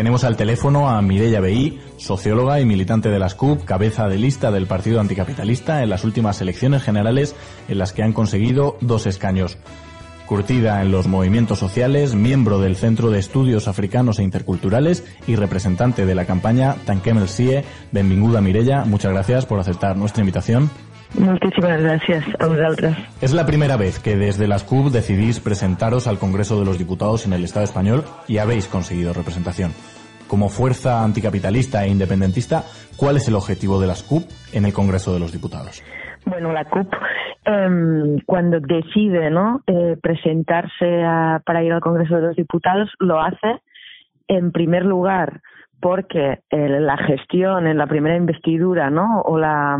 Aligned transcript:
Tenemos 0.00 0.24
al 0.24 0.38
teléfono 0.38 0.88
a 0.88 1.02
Mireia 1.02 1.40
Beí, 1.40 1.78
socióloga 1.98 2.58
y 2.58 2.64
militante 2.64 3.10
de 3.10 3.18
las 3.18 3.34
CUP, 3.34 3.66
cabeza 3.66 4.08
de 4.08 4.16
lista 4.16 4.50
del 4.50 4.66
Partido 4.66 4.98
Anticapitalista 4.98 5.82
en 5.82 5.90
las 5.90 6.04
últimas 6.04 6.40
elecciones 6.40 6.82
generales 6.82 7.36
en 7.68 7.76
las 7.76 7.92
que 7.92 8.02
han 8.02 8.14
conseguido 8.14 8.78
dos 8.80 9.04
escaños. 9.04 9.58
Curtida 10.24 10.80
en 10.80 10.90
los 10.90 11.06
movimientos 11.06 11.58
sociales, 11.58 12.14
miembro 12.14 12.60
del 12.60 12.76
Centro 12.76 13.10
de 13.10 13.18
Estudios 13.18 13.68
Africanos 13.68 14.18
e 14.18 14.22
Interculturales 14.22 15.04
y 15.26 15.36
representante 15.36 16.06
de 16.06 16.14
la 16.14 16.24
campaña 16.24 16.76
Tanquem 16.86 17.18
el 17.18 17.28
CIE, 17.28 17.64
benvinguda 17.92 18.40
Mireia, 18.40 18.86
muchas 18.86 19.12
gracias 19.12 19.44
por 19.44 19.60
aceptar 19.60 19.98
nuestra 19.98 20.22
invitación. 20.22 20.70
Muchísimas 21.18 21.82
gracias 21.82 22.24
a 22.38 22.46
vosotros. 22.46 22.96
Es 23.20 23.32
la 23.32 23.44
primera 23.44 23.76
vez 23.76 23.98
que 23.98 24.16
desde 24.16 24.46
las 24.46 24.64
CUB 24.64 24.90
decidís 24.90 25.40
presentaros 25.40 26.06
al 26.06 26.18
Congreso 26.18 26.58
de 26.58 26.64
los 26.64 26.78
Diputados 26.78 27.26
en 27.26 27.32
el 27.32 27.44
Estado 27.44 27.64
español 27.64 28.04
y 28.28 28.38
habéis 28.38 28.68
conseguido 28.68 29.12
representación. 29.12 29.72
Como 30.28 30.48
fuerza 30.48 31.02
anticapitalista 31.02 31.84
e 31.84 31.88
independentista, 31.88 32.62
¿cuál 32.96 33.16
es 33.16 33.26
el 33.26 33.34
objetivo 33.34 33.80
de 33.80 33.88
las 33.88 34.04
CUB 34.04 34.22
en 34.52 34.64
el 34.64 34.72
Congreso 34.72 35.12
de 35.12 35.18
los 35.18 35.32
Diputados? 35.32 35.82
Bueno, 36.26 36.52
la 36.52 36.64
CUP 36.64 36.92
em, 37.44 38.18
cuando 38.24 38.60
decide 38.60 39.30
¿no? 39.30 39.62
Eh, 39.66 39.96
presentarse 40.00 41.02
para 41.44 41.64
ir 41.64 41.72
al 41.72 41.80
Congreso 41.80 42.16
de 42.16 42.22
los 42.22 42.36
Diputados 42.36 42.88
lo 43.00 43.20
hace 43.20 43.60
en 44.28 44.52
primer 44.52 44.84
lugar 44.84 45.42
porque 45.80 46.40
la 46.50 46.96
gestión 46.98 47.66
en 47.66 47.78
la 47.78 47.86
primera 47.86 48.16
investidura, 48.16 48.90
¿no? 48.90 49.22
O 49.22 49.38
la, 49.38 49.78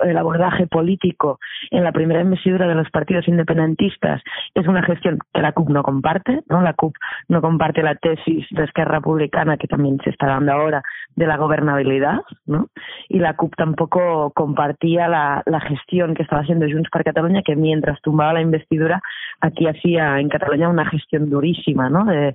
el 0.00 0.16
abordaje 0.16 0.66
político 0.66 1.38
en 1.70 1.84
la 1.84 1.92
primera 1.92 2.20
investidura 2.20 2.68
de 2.68 2.74
los 2.74 2.90
partidos 2.90 3.26
independentistas 3.28 4.22
es 4.54 4.66
una 4.66 4.82
gestión 4.82 5.18
que 5.32 5.42
la 5.42 5.52
CUP 5.52 5.70
no 5.70 5.82
comparte, 5.82 6.40
¿no? 6.48 6.62
La 6.62 6.74
CUP 6.74 6.94
no 7.28 7.40
comparte 7.40 7.82
la 7.82 7.94
tesis 7.96 8.46
de 8.50 8.64
Esquerra 8.64 8.96
Republicana 8.96 9.56
que 9.56 9.66
también 9.66 9.98
se 10.04 10.10
está 10.10 10.26
dando 10.26 10.52
ahora 10.52 10.82
de 11.16 11.26
la 11.26 11.36
gobernabilidad, 11.36 12.20
¿no? 12.46 12.68
Y 13.08 13.18
la 13.18 13.34
CUP 13.34 13.54
tampoco 13.56 14.30
compartía 14.34 15.08
la, 15.08 15.42
gestión 15.60 16.14
que 16.14 16.22
estaba 16.22 16.42
haciendo 16.42 16.66
Junts 16.66 16.90
per 16.90 17.04
Cataluña, 17.04 17.42
que 17.42 17.54
mientras 17.54 18.00
tumbaba 18.00 18.32
la 18.32 18.40
investidura, 18.40 19.02
aquí 19.40 19.66
hacía 19.66 20.18
en 20.18 20.28
Cataluña 20.28 20.68
una 20.68 20.86
gestión 20.86 21.28
durísima. 21.28 21.90
De, 22.06 22.34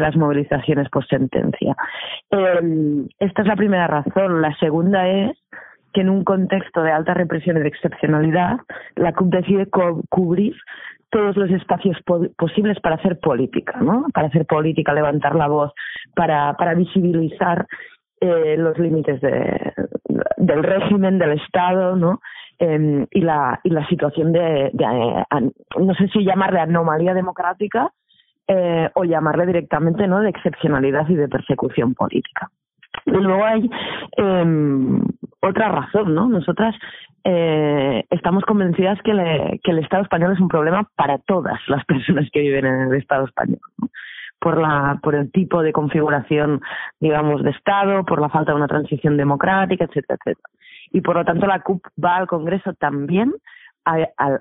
las 0.00 0.16
movilizaciones 0.16 0.88
por 0.88 1.06
sentencia. 1.06 1.76
Eh, 2.30 2.49
esta 3.18 3.42
es 3.42 3.48
la 3.48 3.56
primera 3.56 3.86
razón. 3.86 4.42
La 4.42 4.54
segunda 4.56 5.08
es 5.08 5.36
que 5.92 6.02
en 6.02 6.10
un 6.10 6.24
contexto 6.24 6.82
de 6.82 6.92
alta 6.92 7.14
represión 7.14 7.56
y 7.56 7.60
de 7.60 7.68
excepcionalidad, 7.68 8.58
la 8.96 9.12
CUP 9.12 9.32
decide 9.32 9.68
cubrir 10.08 10.54
todos 11.10 11.36
los 11.36 11.50
espacios 11.50 11.96
posibles 12.36 12.78
para 12.80 12.94
hacer 12.94 13.18
política, 13.18 13.78
¿no? 13.80 14.06
Para 14.14 14.28
hacer 14.28 14.46
política, 14.46 14.94
levantar 14.94 15.34
la 15.34 15.48
voz, 15.48 15.72
para, 16.14 16.54
para 16.54 16.74
visibilizar 16.74 17.66
eh, 18.20 18.56
los 18.56 18.78
límites 18.78 19.20
de, 19.20 19.72
del 20.36 20.62
régimen, 20.62 21.18
del 21.18 21.32
Estado, 21.32 21.96
¿no? 21.96 22.20
Eh, 22.60 23.06
y, 23.10 23.20
la, 23.22 23.58
situación 23.88 24.32
de, 24.32 24.70
de 24.72 24.84
eh, 24.84 25.50
no 25.80 25.94
sé 25.94 26.08
si 26.08 26.24
llamarle 26.24 26.60
anomalía 26.60 27.14
democrática 27.14 27.90
eh, 28.52 28.90
o 28.94 29.04
llamarle 29.04 29.46
directamente, 29.46 30.08
¿no? 30.08 30.18
De 30.18 30.28
excepcionalidad 30.28 31.08
y 31.08 31.14
de 31.14 31.28
persecución 31.28 31.94
política. 31.94 32.50
Y 33.06 33.12
luego 33.12 33.44
hay 33.44 33.70
eh, 34.16 35.00
otra 35.40 35.68
razón, 35.68 36.16
¿no? 36.16 36.28
Nosotras 36.28 36.74
eh, 37.22 38.04
estamos 38.10 38.44
convencidas 38.44 38.98
que, 39.02 39.12
el 39.12 39.78
Estado 39.78 40.02
español 40.02 40.32
es 40.32 40.40
un 40.40 40.48
problema 40.48 40.84
para 40.96 41.18
todas 41.18 41.60
las 41.68 41.84
personas 41.84 42.28
que 42.32 42.40
viven 42.40 42.66
en 42.66 42.80
el 42.90 42.94
Estado 42.94 43.24
español. 43.26 43.60
por 44.40 44.60
la 44.60 44.98
por 45.00 45.14
el 45.14 45.30
tipo 45.30 45.62
de 45.62 45.70
configuración 45.70 46.60
digamos 46.98 47.44
de 47.44 47.50
estado 47.50 48.04
por 48.04 48.20
la 48.22 48.30
falta 48.30 48.52
de 48.52 48.56
una 48.56 48.68
transición 48.68 49.18
democrática 49.18 49.84
etcétera 49.84 50.16
etcétera 50.18 50.48
y 50.92 51.02
por 51.02 51.16
lo 51.16 51.24
tanto 51.26 51.46
la 51.46 51.60
CUP 51.60 51.82
va 52.02 52.16
al 52.16 52.26
Congreso 52.26 52.72
también 52.72 53.34
a, 53.84 53.98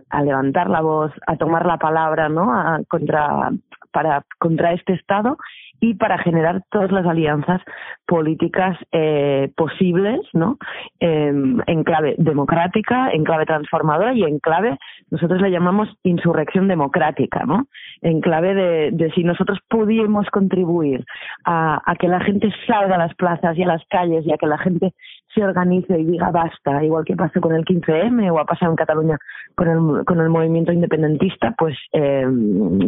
a, 0.09 0.24
levantar 0.24 0.69
la 0.69 0.80
voz 0.80 1.12
a 1.28 1.36
tomar 1.36 1.66
la 1.66 1.78
palabra 1.78 2.30
no 2.30 2.53
a, 2.53 2.80
contra 2.88 3.52
para 3.92 4.24
contra 4.40 4.74
este 4.74 4.94
estado 4.94 5.38
y 5.80 5.94
para 5.96 6.18
generar 6.18 6.64
todas 6.70 6.92
las 6.92 7.06
alianzas 7.06 7.62
políticas 8.06 8.78
eh, 8.92 9.52
posibles, 9.56 10.20
¿no? 10.34 10.58
Eh, 11.00 11.32
en 11.68 11.84
clave 11.84 12.16
democrática, 12.18 13.12
en 13.12 13.24
clave 13.24 13.46
transformadora 13.46 14.14
y 14.14 14.24
en 14.24 14.40
clave, 14.40 14.78
nosotros 15.10 15.42
le 15.42 15.52
llamamos 15.52 15.90
insurrección 16.04 16.68
democrática, 16.68 17.46
¿no? 17.46 17.68
En 18.02 18.22
clave 18.22 18.54
de, 18.54 19.12
si 19.16 19.24
nosotros 19.24 19.60
pudimos 19.70 20.28
contribuir 20.30 21.06
a, 21.46 21.82
que 22.00 22.08
la 22.08 22.20
gente 22.22 22.50
salga 22.68 22.96
a 22.96 23.00
las 23.00 23.16
plazas 23.16 23.58
y 23.58 23.64
a 23.64 23.68
las 23.68 23.84
calles 23.90 24.26
y 24.26 24.32
a 24.32 24.38
que 24.38 24.48
la 24.48 24.58
gente 24.58 24.94
se 25.34 25.44
organice 25.44 26.00
y 26.00 26.06
diga 26.06 26.32
basta, 26.32 26.84
igual 26.84 27.06
que 27.06 27.16
pasó 27.16 27.40
con 27.42 27.54
el 27.56 27.66
15M 27.66 28.32
o 28.32 28.40
ha 28.40 28.46
pasado 28.46 28.72
en 28.72 28.78
Cataluña 28.78 29.18
con 29.56 29.68
el, 29.68 30.06
con 30.06 30.20
el 30.20 30.30
movimiento 30.30 30.72
independentista, 30.72 31.54
pues, 31.58 31.78
eh, 31.94 32.26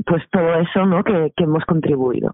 pues 0.06 0.24
todo 0.32 0.56
eso 0.56 0.86
¿no? 0.86 1.04
que 1.04 1.32
hemos 1.38 1.66
contribuido. 1.66 2.34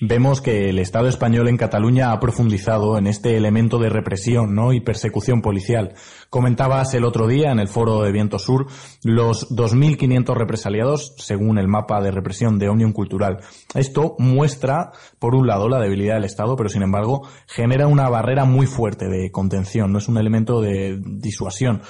Vemos 0.00 0.42
que 0.42 0.68
el 0.68 0.78
Estado 0.78 1.08
español 1.08 1.48
en 1.48 1.56
Cataluña 1.56 2.12
ha 2.12 2.20
profundizado 2.20 2.98
en 2.98 3.06
este 3.06 3.38
elemento 3.38 3.78
de 3.78 3.88
represión 3.88 4.54
¿no? 4.54 4.74
y 4.74 4.80
persecución 4.80 5.40
policial. 5.40 5.94
Comentabas 6.28 6.92
el 6.92 7.06
otro 7.06 7.26
día 7.26 7.50
en 7.50 7.60
el 7.60 7.68
foro 7.68 8.02
de 8.02 8.12
Viento 8.12 8.38
Sur 8.38 8.66
los 9.02 9.48
2.500 9.56 10.34
represaliados 10.34 11.14
según 11.16 11.56
el 11.56 11.66
mapa 11.66 12.02
de 12.02 12.10
represión 12.10 12.58
de 12.58 12.68
Unión 12.68 12.92
Cultural. 12.92 13.38
Esto 13.74 14.16
muestra, 14.18 14.92
por 15.18 15.34
un 15.34 15.46
lado, 15.46 15.66
la 15.66 15.80
debilidad 15.80 16.16
del 16.16 16.24
Estado, 16.24 16.56
pero 16.56 16.68
sin 16.68 16.82
embargo 16.82 17.26
genera 17.46 17.86
una 17.86 18.10
barrera 18.10 18.44
muy 18.44 18.66
fuerte 18.66 19.08
de 19.08 19.30
contención, 19.30 19.92
no 19.92 19.98
es 19.98 20.08
un 20.08 20.18
elemento 20.18 20.60
de 20.60 21.00
disuasión. 21.02 21.80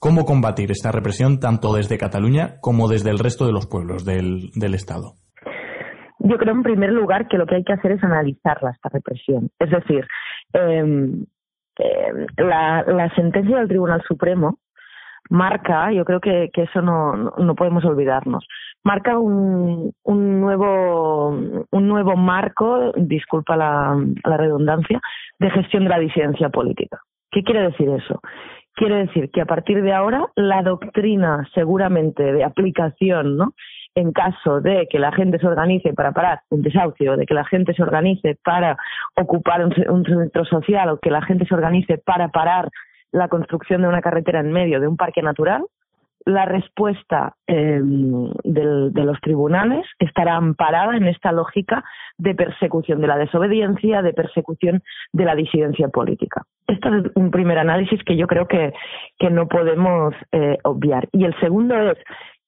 ¿Cómo 0.00 0.24
combatir 0.24 0.72
esta 0.72 0.90
represión 0.90 1.38
tanto 1.38 1.72
desde 1.72 1.98
Cataluña 1.98 2.58
como 2.60 2.88
desde 2.88 3.10
el 3.10 3.20
resto 3.20 3.46
de 3.46 3.52
los 3.52 3.66
pueblos 3.66 4.04
del, 4.04 4.50
del 4.56 4.74
Estado? 4.74 5.18
Yo 6.26 6.38
creo, 6.38 6.54
en 6.54 6.62
primer 6.62 6.90
lugar, 6.90 7.28
que 7.28 7.36
lo 7.36 7.46
que 7.46 7.56
hay 7.56 7.64
que 7.64 7.74
hacer 7.74 7.92
es 7.92 8.02
analizarla, 8.02 8.70
esta 8.70 8.88
represión. 8.88 9.50
Es 9.58 9.70
decir, 9.70 10.06
eh, 10.54 11.12
eh, 11.78 12.26
la, 12.38 13.12
sentencia 13.14 13.58
del 13.58 13.68
Tribunal 13.68 14.02
Supremo 14.08 14.58
marca, 15.28 15.92
yo 15.92 16.04
creo 16.06 16.20
que, 16.20 16.50
que 16.52 16.62
eso 16.62 16.80
no, 16.80 17.14
no 17.36 17.54
podemos 17.54 17.84
olvidarnos, 17.84 18.46
marca 18.84 19.18
un, 19.18 19.92
un 20.02 20.40
nuevo 20.40 21.28
un 21.28 21.88
nuevo 21.88 22.16
marco, 22.16 22.92
disculpa 22.96 23.56
la, 23.56 23.96
la 24.24 24.36
redundancia, 24.36 25.00
de 25.38 25.50
gestión 25.50 25.84
de 25.84 25.90
la 25.90 25.98
disidencia 25.98 26.48
política. 26.48 27.00
¿Qué 27.30 27.42
quiere 27.42 27.62
decir 27.64 27.88
eso? 27.90 28.20
Quiere 28.74 29.06
decir 29.06 29.30
que 29.30 29.40
a 29.40 29.46
partir 29.46 29.82
de 29.82 29.92
ahora 29.92 30.26
la 30.36 30.62
doctrina 30.62 31.46
seguramente 31.54 32.32
de 32.32 32.44
aplicación 32.44 33.36
¿no? 33.36 33.54
En 33.94 34.12
caso 34.12 34.60
de 34.60 34.86
que 34.90 34.98
la 34.98 35.12
gente 35.12 35.38
se 35.38 35.46
organice 35.46 35.92
para 35.92 36.12
parar 36.12 36.40
un 36.50 36.62
desahucio, 36.62 37.16
de 37.16 37.26
que 37.26 37.34
la 37.34 37.44
gente 37.44 37.74
se 37.74 37.82
organice 37.82 38.36
para 38.42 38.76
ocupar 39.16 39.64
un, 39.64 40.04
centro 40.04 40.44
social 40.44 40.88
o 40.90 40.98
que 40.98 41.10
la 41.10 41.22
gente 41.22 41.46
se 41.46 41.54
organice 41.54 41.98
para 41.98 42.28
parar 42.28 42.68
la 43.12 43.28
construcción 43.28 43.82
de 43.82 43.88
una 43.88 44.02
carretera 44.02 44.40
en 44.40 44.52
medio 44.52 44.80
de 44.80 44.88
un 44.88 44.96
parque 44.96 45.22
natural, 45.22 45.64
la 46.26 46.46
respuesta 46.46 47.34
eh, 47.46 47.80
de 47.82 49.04
los 49.04 49.20
tribunales 49.20 49.86
estará 49.98 50.36
amparada 50.36 50.96
en 50.96 51.06
esta 51.06 51.32
lógica 51.32 51.84
de 52.16 52.34
persecución 52.34 53.00
de 53.02 53.06
la 53.06 53.18
desobediencia, 53.18 54.00
de 54.00 54.14
persecución 54.14 54.82
de 55.12 55.24
la 55.24 55.34
disidencia 55.34 55.88
política. 55.88 56.42
Este 56.66 56.88
es 56.88 57.04
un 57.14 57.30
primer 57.30 57.58
análisis 57.58 58.02
que 58.04 58.16
yo 58.16 58.26
creo 58.26 58.48
que, 58.48 58.72
que 59.18 59.28
no 59.28 59.46
podemos 59.48 60.14
eh, 60.32 60.56
obviar. 60.64 61.08
Y 61.12 61.24
el 61.24 61.38
segundo 61.40 61.76
es, 61.90 61.98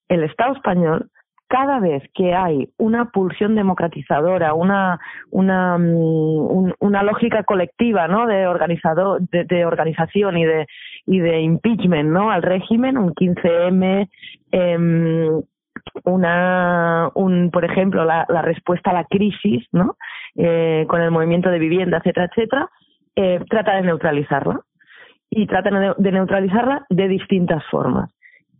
el 0.09 0.23
Estado 0.23 0.55
español 0.55 1.11
cada 1.49 1.79
vez 1.79 2.03
que 2.15 2.35
hay 2.35 2.69
una 2.77 3.11
pulsión 3.11 3.55
democratizadora, 3.55 4.55
una, 4.55 4.99
una, 5.31 5.79
mm, 5.79 6.73
una 6.81 7.03
lógica 7.03 7.45
colectiva, 7.45 8.09
¿no? 8.09 8.27
De 8.27 8.47
organizador, 8.47 9.21
de, 9.29 9.65
organización 9.65 10.37
y 10.39 10.45
de, 10.45 10.67
y 11.07 11.21
de 11.21 11.41
impeachment, 11.41 12.11
¿no? 12.11 12.31
Al 12.31 12.43
régimen, 12.43 12.99
un 12.99 13.15
15M, 13.15 14.09
eh, 14.53 15.41
una, 16.05 17.11
un, 17.15 17.51
por 17.51 17.65
ejemplo, 17.65 18.05
la, 18.05 18.27
la, 18.29 18.43
respuesta 18.43 18.91
a 18.91 18.95
la 18.95 19.05
crisis, 19.05 19.67
¿no? 19.73 19.97
Eh, 20.35 20.85
con 20.89 21.01
el 21.01 21.11
movimiento 21.11 21.51
de 21.51 21.59
vivienda, 21.59 21.99
etcétera, 21.99 22.27
etcétera, 22.27 22.71
eh, 23.15 23.41
trata 23.49 23.77
de 23.77 23.83
neutralizarla. 23.83 24.61
Y 25.29 25.47
trata 25.47 25.71
de 25.99 26.13
neutralizarla 26.13 26.87
de 26.89 27.09
distintas 27.09 27.63
formas. 27.69 28.11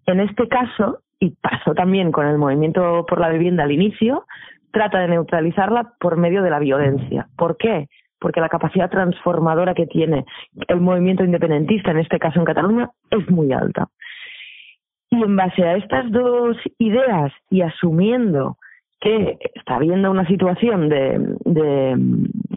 En 0.07 0.19
este 0.19 0.49
caso, 0.49 0.99
y 1.19 1.31
pasó 1.31 1.75
también 1.75 2.13
con 2.13 2.27
el 2.27 2.39
movimiento 2.39 3.07
por 3.07 3.21
la 3.21 3.31
vivienda 3.31 3.65
al 3.65 3.73
inicio, 3.73 4.27
trata 4.71 5.01
de 5.01 5.09
neutralizarla 5.09 5.95
por 5.99 6.17
medio 6.17 6.43
de 6.43 6.51
la 6.51 6.59
violencia. 6.59 7.29
¿Por 7.37 7.57
qué? 7.57 7.89
Porque 8.19 8.41
la 8.41 8.49
capacidad 8.49 8.91
transformadora 8.91 9.75
que 9.75 9.87
tiene 9.87 10.25
el 10.69 10.81
movimiento 10.81 11.25
independentista, 11.25 11.91
en 11.91 11.99
este 11.99 12.19
caso 12.19 12.39
en 12.39 12.45
Cataluña, 12.45 12.91
es 13.11 13.31
muy 13.31 13.53
alta. 13.53 13.89
Y 15.11 15.23
en 15.23 15.37
base 15.37 15.63
a 15.63 15.77
estas 15.77 16.11
dos 16.11 16.57
ideas 16.79 17.33
y 17.49 17.63
asumiendo 17.63 18.59
que 19.01 19.39
está 19.55 19.77
habiendo 19.77 20.11
una 20.11 20.27
situación 20.27 20.89
de, 20.89 21.37
de, 21.45 21.97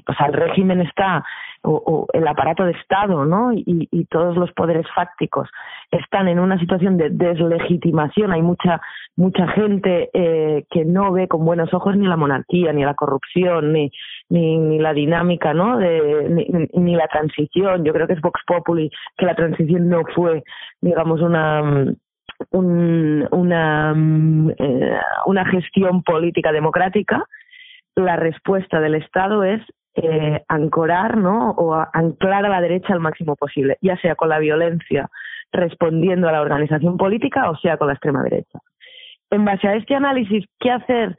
o 0.07 0.13
sea, 0.13 0.27
el 0.27 0.33
régimen 0.33 0.81
está, 0.81 1.23
o, 1.63 2.07
el 2.13 2.27
aparato 2.27 2.63
de 2.63 2.71
Estado, 2.71 3.25
¿no? 3.25 3.51
Y, 3.53 3.87
todos 4.09 4.35
los 4.37 4.51
poderes 4.53 4.87
fácticos 4.95 5.49
están 5.91 6.27
en 6.27 6.39
una 6.39 6.57
situación 6.57 6.97
de 6.97 7.09
deslegitimación. 7.11 8.31
Hay 8.31 8.41
mucha, 8.41 8.81
mucha 9.15 9.47
gente 9.49 10.09
eh, 10.13 10.65
que 10.71 10.83
no 10.85 11.11
ve 11.11 11.27
con 11.27 11.45
buenos 11.45 11.73
ojos 11.73 11.95
ni 11.95 12.07
la 12.07 12.17
monarquía, 12.17 12.73
ni 12.73 12.83
la 12.83 12.95
corrupción, 12.95 13.71
ni, 13.73 13.91
ni, 14.29 14.57
ni 14.57 14.79
la 14.79 14.93
dinámica, 14.93 15.53
¿no? 15.53 15.77
De, 15.77 16.27
ni, 16.29 16.81
ni 16.81 16.95
la 16.95 17.07
transición. 17.07 17.83
Yo 17.83 17.93
creo 17.93 18.07
que 18.07 18.13
es 18.13 18.21
Vox 18.21 18.41
Populi 18.47 18.89
que 19.17 19.25
la 19.25 19.35
transición 19.35 19.89
no 19.89 20.01
fue, 20.15 20.43
digamos, 20.81 21.21
una 21.21 21.93
un, 22.51 23.27
una, 23.31 23.93
eh, 24.57 24.99
una 25.25 25.45
gestión 25.45 26.03
política 26.03 26.51
democrática, 26.51 27.23
la 27.95 28.15
respuesta 28.15 28.79
del 28.79 28.95
Estado 28.95 29.43
es 29.43 29.61
eh, 30.03 30.43
ancorar 30.47 31.17
¿no? 31.17 31.51
o 31.51 31.73
anclar 31.93 32.45
a 32.45 32.49
la 32.49 32.61
derecha 32.61 32.93
al 32.93 32.99
máximo 32.99 33.35
posible, 33.35 33.77
ya 33.81 33.97
sea 33.97 34.15
con 34.15 34.29
la 34.29 34.39
violencia 34.39 35.09
respondiendo 35.51 36.29
a 36.29 36.31
la 36.31 36.41
organización 36.41 36.97
política 36.97 37.49
o 37.49 37.57
sea 37.57 37.77
con 37.77 37.87
la 37.87 37.93
extrema 37.93 38.23
derecha. 38.23 38.59
En 39.31 39.45
base 39.45 39.67
a 39.67 39.75
este 39.75 39.95
análisis, 39.95 40.45
¿qué 40.59 40.71
hacer 40.71 41.17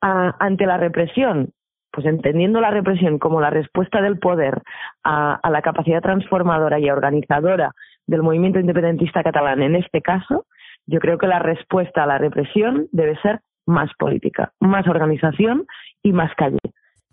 ante 0.00 0.66
la 0.66 0.76
represión? 0.76 1.50
Pues 1.90 2.06
entendiendo 2.06 2.60
la 2.60 2.70
represión 2.70 3.18
como 3.18 3.40
la 3.40 3.50
respuesta 3.50 4.02
del 4.02 4.18
poder 4.18 4.62
a, 5.02 5.34
a 5.34 5.50
la 5.50 5.62
capacidad 5.62 6.02
transformadora 6.02 6.78
y 6.78 6.90
organizadora 6.90 7.72
del 8.06 8.22
movimiento 8.22 8.60
independentista 8.60 9.22
catalán 9.22 9.62
en 9.62 9.76
este 9.76 10.02
caso, 10.02 10.46
yo 10.86 11.00
creo 11.00 11.18
que 11.18 11.26
la 11.26 11.38
respuesta 11.38 12.04
a 12.04 12.06
la 12.06 12.18
represión 12.18 12.88
debe 12.92 13.16
ser 13.20 13.40
más 13.66 13.90
política, 13.98 14.52
más 14.60 14.86
organización 14.86 15.66
y 16.02 16.12
más 16.12 16.32
calle. 16.36 16.58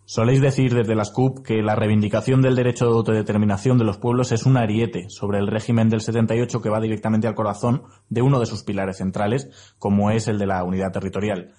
Soléis 0.05 0.41
decir 0.41 0.73
desde 0.73 0.95
las 0.95 1.11
CUP 1.11 1.45
que 1.45 1.61
la 1.61 1.75
reivindicación 1.75 2.41
del 2.41 2.57
derecho 2.57 2.85
de 2.85 2.91
autodeterminación 2.91 3.77
de 3.77 3.85
los 3.85 3.97
pueblos 3.97 4.33
es 4.33 4.45
un 4.45 4.57
ariete 4.57 5.09
sobre 5.09 5.39
el 5.39 5.47
régimen 5.47 5.88
del 5.88 6.01
78 6.01 6.61
que 6.61 6.69
va 6.69 6.81
directamente 6.81 7.25
al 7.25 7.35
corazón 7.35 7.83
de 8.09 8.21
uno 8.21 8.41
de 8.41 8.45
sus 8.45 8.63
pilares 8.63 8.97
centrales, 8.97 9.50
como 9.79 10.11
es 10.11 10.27
el 10.27 10.39
de 10.39 10.47
la 10.47 10.61
unidad 10.65 10.91
territorial. 10.91 11.53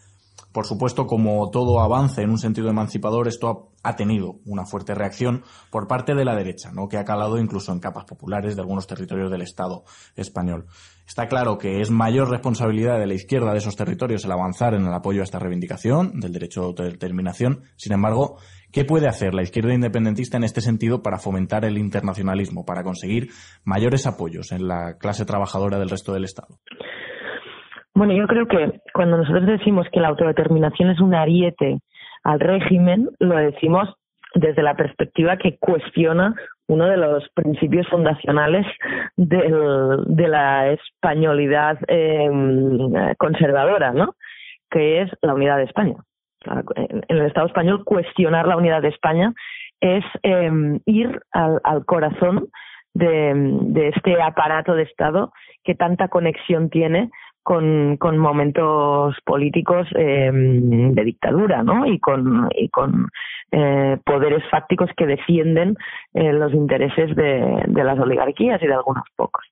Por 0.55 0.67
supuesto, 0.67 1.09
como 1.09 1.51
todo 1.51 1.81
avance 1.81 2.23
en 2.23 2.31
un 2.31 2.39
sentido 2.39 2.71
emancipador, 2.71 3.27
esto 3.27 3.73
ha 3.83 3.97
tenido 3.97 4.37
una 4.47 4.65
fuerte 4.65 4.95
reacción 4.95 5.43
por 5.69 5.89
parte 5.89 6.15
de 6.15 6.25
la 6.25 6.37
derecha, 6.37 6.71
¿no? 6.71 6.89
que 6.89 6.97
ha 6.97 7.05
calado 7.05 7.39
incluso 7.39 7.73
en 7.73 7.81
capas 7.81 8.05
populares 8.05 8.55
de 8.55 8.63
algunos 8.63 8.87
territorios 8.87 9.33
del 9.33 9.43
Estado 9.43 9.83
español. 10.15 10.67
Está 11.09 11.27
claro 11.27 11.59
que 11.59 11.81
es 11.81 11.91
mayor 11.91 12.31
responsabilidad 12.31 13.01
de 13.01 13.09
la 13.09 13.15
izquierda 13.15 13.51
de 13.51 13.59
esos 13.59 13.75
territorios 13.75 14.25
el 14.25 14.31
avanzar 14.31 14.75
en 14.75 14.87
el 14.87 14.95
apoyo 14.95 15.23
a 15.23 15.25
esta 15.25 15.41
reivindicación 15.41 16.21
del 16.21 16.33
derecho 16.33 16.61
de 16.61 16.67
autodeterminación. 16.69 17.65
Sin 17.75 17.93
embargo, 17.93 18.39
¿qué 18.71 18.85
puede 18.85 19.09
hacer 19.09 19.35
la 19.35 19.43
izquierda 19.43 19.75
independentista 19.75 20.37
en 20.37 20.45
este 20.45 20.61
sentido 20.61 21.03
para 21.03 21.19
fomentar 21.19 21.65
el 21.65 21.79
internacionalismo, 21.79 22.65
para 22.65 22.85
conseguir 22.85 23.33
mayores 23.65 24.07
apoyos 24.07 24.53
en 24.53 24.69
la 24.69 24.99
clase 24.99 25.25
trabajadora 25.25 25.81
del 25.81 25.91
resto 25.91 26.13
del 26.13 26.27
Estado? 26.27 26.61
Bueno, 27.95 28.13
yo 28.13 28.27
creo 28.27 28.47
que 28.47 28.81
cuando 28.93 29.17
nosotros 29.17 29.47
decimos 29.47 29.87
que 29.93 30.01
la 30.01 30.09
autodeterminación 30.09 30.91
es 30.91 31.01
un 31.01 31.15
ariete 31.15 31.79
al 32.25 32.41
régimen, 32.41 33.09
lo 33.21 33.37
decimos 33.37 33.89
desde 34.35 34.63
la 34.63 34.75
perspectiva 34.75 35.37
que 35.37 35.57
cuestiona 35.59 36.35
uno 36.67 36.87
de 36.87 36.97
los 36.97 37.29
principios 37.35 37.87
fundacionales 37.89 38.67
de 39.17 40.29
la 40.29 40.71
españolidad 40.71 41.79
em, 41.87 42.93
conservadora, 43.17 43.93
¿no? 43.93 44.17
Que 44.71 45.03
es 45.03 45.11
la 45.23 45.35
unidad 45.35 45.59
de 45.59 45.65
España. 45.65 45.97
En 46.77 47.17
el 47.17 47.27
Estado 47.27 47.47
español, 47.47 47.85
cuestionar 47.85 48.47
la 48.47 48.57
unidad 48.57 48.83
de 48.83 48.89
España 48.89 49.33
es 49.81 50.05
em, 50.23 50.81
ir 50.87 51.21
al, 51.33 51.85
corazón 51.85 52.49
de, 52.95 53.91
este 53.95 54.21
aparato 54.23 54.75
de 54.75 54.83
Estado 54.83 55.33
que 55.63 55.75
tanta 55.75 56.09
conexión 56.09 56.71
tiene 56.71 57.11
con, 57.45 57.99
con 57.99 58.17
momentos 58.17 59.15
políticos 59.25 59.87
eh, 59.95 60.31
de 60.33 61.05
dictadura, 61.05 61.63
¿no? 61.63 61.87
Y 61.87 62.01
con, 62.01 62.49
y 62.57 62.71
con 62.71 63.09
eh, 63.53 63.99
poderes 64.05 64.43
fácticos 64.51 64.91
que 64.97 65.07
defienden 65.07 65.77
eh, 66.15 66.33
los 66.33 66.53
intereses 66.55 67.15
de, 67.15 67.65
las 67.69 67.99
oligarquías 67.99 68.61
y 68.63 68.67
de 68.67 68.73
algunos 68.73 69.05
pocos. 69.15 69.45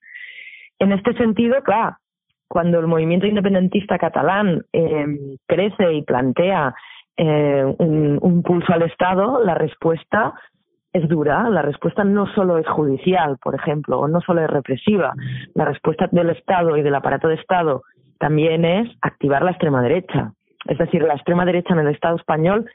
En 0.79 0.93
este 0.93 1.13
sentido, 1.15 1.63
claro, 1.63 1.99
cuando 2.49 2.81
el 2.81 2.87
movimiento 2.87 3.27
independentista 3.27 3.99
catalán 3.99 4.65
eh, 4.73 5.07
crece 5.47 5.93
y 5.93 6.03
plantea 6.03 6.75
eh, 7.19 7.75
un, 7.79 8.19
un, 8.23 8.43
pulso 8.43 8.73
al 8.73 8.83
Estado, 8.83 9.45
la 9.45 9.55
respuesta 9.55 10.33
es 10.93 11.09
dura, 11.09 11.49
la 11.49 11.63
respuesta 11.63 12.05
no 12.05 12.27
solo 12.35 12.59
es 12.59 12.69
judicial, 12.69 13.39
por 13.43 13.55
ejemplo, 13.55 14.01
o 14.01 14.09
no 14.09 14.21
solo 14.21 14.43
es 14.43 14.51
represiva, 14.51 15.15
la 15.55 15.65
respuesta 15.65 16.09
del 16.13 16.31
Estado 16.31 16.77
y 16.77 16.83
del 16.83 16.95
aparato 16.95 17.29
de 17.29 17.37
Estado 17.37 17.83
también 18.19 18.65
es 18.65 18.89
activar 19.01 19.43
la 19.43 19.53
extrema 19.53 19.83
derecha. 19.83 20.33
Es 20.67 20.79
decir, 20.79 21.03
la 21.03 21.15
extrema 21.15 21.45
derecha 21.45 21.73
en 21.73 21.81
el 21.81 21.89
Estado 21.89 22.17
español 22.17 22.67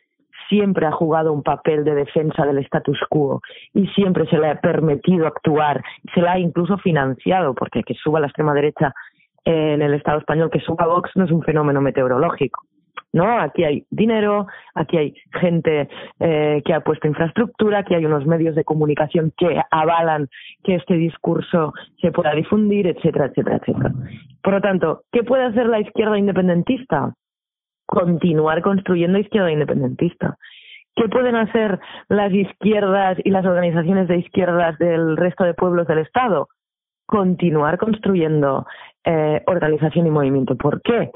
siempre 0.50 0.86
ha 0.86 0.92
jugado 0.92 1.32
un 1.32 1.44
papel 1.44 1.84
de 1.84 1.94
defensa 1.94 2.46
del 2.46 2.58
status 2.60 3.00
quo 3.10 3.42
y 3.74 3.88
siempre 3.88 4.26
se 4.28 4.38
le 4.38 4.50
ha 4.50 4.60
permitido 4.60 5.28
actuar, 5.28 5.84
se 6.14 6.22
le 6.22 6.30
ha 6.30 6.40
incluso 6.40 6.78
financiado, 6.78 7.54
porque 7.54 7.84
que 7.84 7.94
suba 7.94 8.20
la 8.20 8.28
extrema 8.28 8.54
derecha 8.54 8.94
en 9.46 9.82
el 9.82 9.94
Estado 9.94 10.20
español, 10.20 10.50
que 10.52 10.60
suba 10.60 10.88
Vox, 10.88 11.12
no 11.16 11.26
es 11.26 11.32
un 11.32 11.44
fenómeno 11.44 11.82
meteorológico. 11.82 12.62
Aquí 13.26 13.64
hay 13.64 13.86
dinero, 13.90 14.48
aquí 14.76 14.98
hay 14.98 15.16
gente 15.34 15.90
eh, 16.20 16.62
que 16.66 16.74
ha 16.74 16.82
puesto 16.82 17.08
infraestructura, 17.08 17.80
aquí 17.80 17.96
hay 17.96 18.06
unos 18.06 18.26
medios 18.26 18.56
de 18.56 18.64
comunicación 18.64 19.32
que 19.38 19.62
avalan 19.72 20.28
que 20.64 20.76
este 20.76 20.96
discurso 20.96 21.74
se 22.02 22.12
pueda 22.12 22.34
difundir, 22.34 22.88
etcétera, 22.88 23.26
etcétera, 23.26 23.58
etcétera. 23.58 23.92
Por 24.44 24.54
lo 24.54 24.62
tanto, 24.62 25.04
¿qué 25.12 25.24
puede 25.24 25.44
hacer 25.44 25.68
la 25.68 25.80
izquierda 25.80 26.18
independentista? 26.18 27.14
Continuar 27.86 28.62
construyendo 28.62 29.18
izquierda 29.18 29.52
independentista. 29.52 30.38
¿Qué 30.98 31.08
pueden 31.10 31.36
hacer 31.36 31.80
las 32.10 32.34
izquierdas 32.34 33.18
y 33.24 33.30
las 33.30 33.46
organizaciones 33.46 34.08
de 34.08 34.18
izquierdas 34.18 34.78
del 34.80 35.16
resto 35.16 35.44
de 35.44 35.54
pueblos 35.54 35.86
del 35.88 36.00
Estado? 36.00 36.50
Continuar 37.06 37.78
construyendo 37.78 38.66
eh, 39.06 39.44
organización 39.46 40.08
y 40.08 40.10
movimiento. 40.10 40.56
¿Por 40.56 40.82
qué? 40.82 41.12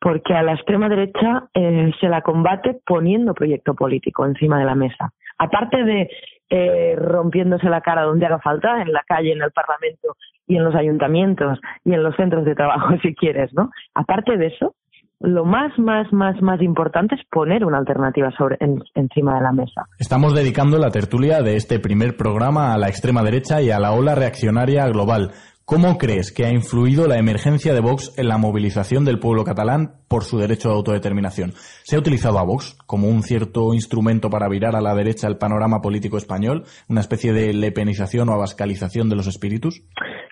Porque 0.00 0.34
a 0.34 0.42
la 0.42 0.54
extrema 0.54 0.88
derecha 0.88 1.48
eh, 1.54 1.90
se 2.00 2.08
la 2.08 2.22
combate 2.22 2.80
poniendo 2.84 3.34
proyecto 3.34 3.74
político 3.74 4.26
encima 4.26 4.58
de 4.58 4.64
la 4.64 4.74
mesa. 4.74 5.12
Aparte 5.38 5.84
de 5.84 6.08
eh, 6.48 6.96
rompiéndose 6.96 7.68
la 7.68 7.80
cara 7.80 8.02
donde 8.02 8.26
haga 8.26 8.38
falta, 8.38 8.80
en 8.80 8.92
la 8.92 9.02
calle, 9.06 9.32
en 9.32 9.42
el 9.42 9.50
Parlamento 9.50 10.16
y 10.46 10.56
en 10.56 10.64
los 10.64 10.74
ayuntamientos 10.74 11.58
y 11.84 11.92
en 11.92 12.02
los 12.02 12.14
centros 12.16 12.44
de 12.44 12.54
trabajo, 12.54 12.94
si 13.02 13.14
quieres, 13.14 13.52
¿no? 13.54 13.70
Aparte 13.94 14.36
de 14.36 14.46
eso, 14.46 14.74
lo 15.20 15.44
más, 15.44 15.76
más, 15.78 16.12
más, 16.12 16.40
más 16.42 16.60
importante 16.60 17.14
es 17.14 17.22
poner 17.30 17.64
una 17.64 17.78
alternativa 17.78 18.30
sobre, 18.36 18.58
encima 18.94 19.36
de 19.36 19.42
la 19.42 19.52
mesa. 19.52 19.86
Estamos 19.98 20.34
dedicando 20.34 20.78
la 20.78 20.90
tertulia 20.90 21.40
de 21.40 21.56
este 21.56 21.80
primer 21.80 22.16
programa 22.16 22.74
a 22.74 22.78
la 22.78 22.88
extrema 22.88 23.22
derecha 23.22 23.62
y 23.62 23.70
a 23.70 23.80
la 23.80 23.92
ola 23.92 24.14
reaccionaria 24.14 24.86
global. 24.88 25.30
¿Cómo 25.68 25.98
crees 25.98 26.32
que 26.32 26.44
ha 26.44 26.52
influido 26.52 27.08
la 27.08 27.18
emergencia 27.18 27.74
de 27.74 27.80
Vox 27.80 28.16
en 28.16 28.28
la 28.28 28.38
movilización 28.38 29.04
del 29.04 29.18
pueblo 29.18 29.42
catalán 29.42 29.98
por 30.08 30.22
su 30.22 30.38
derecho 30.38 30.70
a 30.70 30.74
autodeterminación? 30.74 31.50
¿Se 31.82 31.96
ha 31.96 31.98
utilizado 31.98 32.38
a 32.38 32.44
Vox 32.44 32.78
como 32.86 33.08
un 33.08 33.24
cierto 33.24 33.74
instrumento 33.74 34.30
para 34.30 34.48
virar 34.48 34.76
a 34.76 34.80
la 34.80 34.94
derecha 34.94 35.26
el 35.26 35.38
panorama 35.38 35.80
político 35.80 36.18
español? 36.18 36.62
¿Una 36.88 37.00
especie 37.00 37.32
de 37.32 37.52
lepenización 37.52 38.28
o 38.28 38.34
abascalización 38.34 39.08
de 39.08 39.16
los 39.16 39.26
espíritus? 39.26 39.82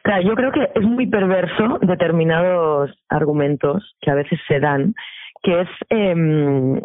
Claro, 0.04 0.22
yo 0.22 0.36
creo 0.36 0.52
que 0.52 0.70
es 0.72 0.86
muy 0.86 1.08
perverso 1.08 1.80
determinados 1.82 2.92
argumentos 3.08 3.82
que 4.00 4.12
a 4.12 4.14
veces 4.14 4.38
se 4.46 4.60
dan, 4.60 4.94
que 5.42 5.62
es 5.62 5.68
em, 5.90 6.80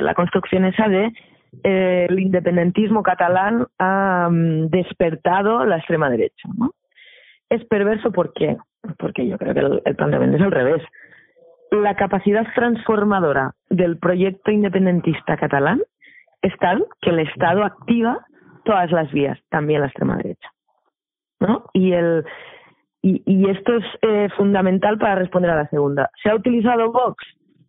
la 0.00 0.14
construcción 0.14 0.64
esa 0.64 0.88
de 0.88 1.12
eh, 1.62 2.06
el 2.08 2.18
independentismo 2.18 3.04
catalán 3.04 3.68
ha 3.78 4.28
mm, 4.28 4.66
despertado 4.70 5.64
la 5.64 5.76
extrema 5.76 6.10
derecha, 6.10 6.48
¿no? 6.58 6.72
Es 7.54 7.64
perverso 7.66 8.12
¿por 8.12 8.32
qué? 8.32 8.56
Porque 8.98 9.26
yo 9.26 9.38
creo 9.38 9.54
que 9.54 9.60
el, 9.60 9.82
el 9.84 9.96
planteamiento 9.96 10.36
es 10.36 10.42
al 10.42 10.52
revés. 10.52 10.82
La 11.70 11.96
capacidad 11.96 12.46
transformadora 12.54 13.52
del 13.70 13.98
proyecto 13.98 14.50
independentista 14.50 15.36
catalán 15.36 15.82
es 16.42 16.52
tal 16.58 16.86
que 17.00 17.10
el 17.10 17.20
Estado 17.20 17.64
activa 17.64 18.24
todas 18.64 18.90
las 18.92 19.10
vías, 19.12 19.38
también 19.48 19.80
la 19.80 19.86
extrema 19.86 20.16
derecha. 20.16 20.48
¿no? 21.40 21.64
Y, 21.72 21.92
el, 21.92 22.24
y 23.02 23.50
esto 23.50 23.74
es 23.76 23.84
eh, 24.02 24.28
fundamental 24.36 24.98
para 24.98 25.16
responder 25.16 25.50
a 25.50 25.56
la 25.56 25.68
segunda. 25.68 26.10
¿Se 26.22 26.30
ha 26.30 26.34
utilizado 26.34 26.90
Vox? 26.90 27.22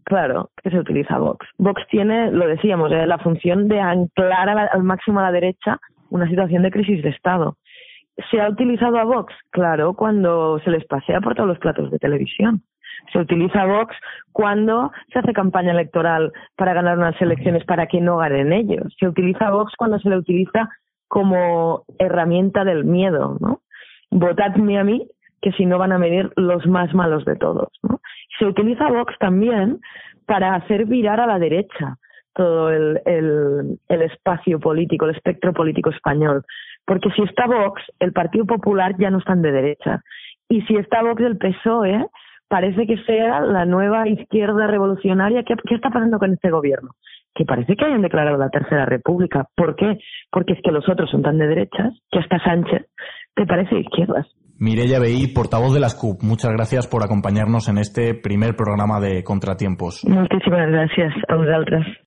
Claro 0.05 0.51
que 0.61 0.69
se 0.69 0.77
utiliza 0.77 1.17
Vox. 1.17 1.47
Vox 1.57 1.81
tiene, 1.89 2.31
lo 2.31 2.47
decíamos, 2.47 2.91
eh, 2.91 3.07
la 3.07 3.17
función 3.17 3.67
de 3.67 3.79
anclar 3.79 4.49
al 4.49 4.83
máximo 4.83 5.19
a 5.19 5.23
la 5.23 5.31
derecha 5.31 5.79
una 6.09 6.29
situación 6.29 6.63
de 6.63 6.71
crisis 6.71 7.01
de 7.03 7.09
Estado. 7.09 7.57
¿Se 8.31 8.39
ha 8.39 8.49
utilizado 8.49 8.97
a 8.97 9.03
Vox? 9.03 9.33
Claro, 9.51 9.93
cuando 9.93 10.59
se 10.59 10.71
les 10.71 10.85
pasea 10.85 11.19
por 11.21 11.35
todos 11.35 11.49
los 11.49 11.59
platos 11.59 11.91
de 11.91 11.99
televisión. 11.99 12.63
Se 13.11 13.19
utiliza 13.19 13.65
Vox 13.65 13.95
cuando 14.31 14.91
se 15.11 15.19
hace 15.19 15.33
campaña 15.33 15.71
electoral 15.71 16.31
para 16.55 16.73
ganar 16.73 16.97
unas 16.97 17.19
elecciones 17.21 17.65
para 17.65 17.87
que 17.87 18.01
no 18.01 18.17
ganen 18.17 18.53
ellos. 18.53 18.95
Se 18.99 19.07
utiliza 19.07 19.51
Vox 19.51 19.73
cuando 19.77 19.99
se 19.99 20.09
le 20.09 20.17
utiliza 20.17 20.69
como 21.07 21.83
herramienta 21.99 22.63
del 22.63 22.85
miedo, 22.85 23.37
¿no? 23.39 23.61
Votadme 24.11 24.79
a 24.79 24.83
mí, 24.83 25.07
que 25.41 25.51
si 25.51 25.65
no 25.65 25.77
van 25.77 25.91
a 25.91 25.97
medir 25.97 26.31
los 26.35 26.65
más 26.65 26.93
malos 26.93 27.25
de 27.25 27.35
todos, 27.35 27.69
¿no? 27.83 27.99
Se 28.39 28.45
utiliza 28.45 28.89
Vox 28.89 29.13
también 29.19 29.79
para 30.25 30.55
hacer 30.55 30.85
virar 30.85 31.19
a 31.19 31.27
la 31.27 31.37
derecha 31.37 31.97
todo 32.33 32.69
el, 32.69 32.99
el 33.05 34.01
espacio 34.01 34.59
político, 34.59 35.05
el 35.05 35.15
espectro 35.15 35.53
político 35.53 35.89
español. 35.89 36.43
Porque 36.85 37.09
si 37.15 37.23
está 37.23 37.47
Vox, 37.47 37.81
el 37.99 38.13
Partido 38.13 38.45
Popular 38.45 38.95
ya 38.97 39.09
no 39.09 39.19
están 39.19 39.41
de 39.41 39.51
derecha. 39.51 40.01
Y 40.49 40.61
si 40.63 40.75
está 40.75 41.01
Vox, 41.01 41.21
el 41.21 41.37
PSOE 41.37 42.05
parece 42.47 42.85
que 42.85 42.97
sea 43.05 43.41
la 43.41 43.65
nueva 43.65 44.07
izquierda 44.07 44.67
revolucionaria. 44.67 45.43
¿Qué, 45.43 45.55
qué 45.67 45.75
está 45.75 45.89
pasando 45.89 46.19
con 46.19 46.33
este 46.33 46.51
gobierno? 46.51 46.91
Que 47.33 47.45
parece 47.45 47.75
que 47.75 47.85
hayan 47.85 48.01
declarado 48.01 48.37
la 48.37 48.49
Tercera 48.49 48.85
República. 48.85 49.47
¿Por 49.55 49.75
qué? 49.75 49.97
Porque 50.31 50.53
es 50.53 50.59
que 50.63 50.71
los 50.71 50.87
otros 50.87 51.09
son 51.09 51.21
tan 51.23 51.37
de 51.37 51.47
derechas 51.47 51.93
que 52.11 52.19
hasta 52.19 52.39
Sánchez 52.39 52.85
te 53.35 53.45
parece 53.45 53.75
de 53.75 53.81
izquierdas. 53.81 54.27
Mirella 54.57 54.99
Beí, 54.99 55.27
portavoz 55.27 55.73
de 55.73 55.81
las 55.81 55.95
CUP, 55.95 56.23
muchas 56.23 56.51
gracias 56.53 56.87
por 56.87 57.03
acompañarnos 57.03 57.67
en 57.67 57.77
este 57.77 58.13
primer 58.13 58.55
programa 58.55 59.01
de 59.01 59.21
Contratiempos. 59.21 60.05
Muchísimas 60.07 60.69
gracias 60.69 61.13
a 61.27 61.35
vosotras. 61.35 61.85